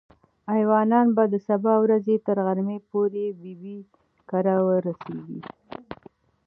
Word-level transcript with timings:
ایوانان 0.55 1.07
به 1.15 1.23
د 1.33 1.35
سبا 1.47 1.73
ورځې 1.83 2.15
تر 2.25 2.37
غرمې 2.45 2.77
پورې 2.89 3.25
ببۍ 3.41 3.79
کره 4.29 4.55
ورسېږي. 4.67 5.41